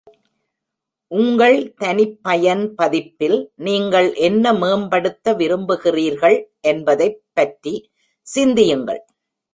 [1.11, 6.37] உங்கள் தனிப்பயன் பதிப்பில் நீங்கள் என்ன மேம்படுத்த விரும்புகிறீர்கள்
[6.61, 7.75] என்பதைப் பற்றி
[8.27, 9.05] சிந்தியுங்கள்.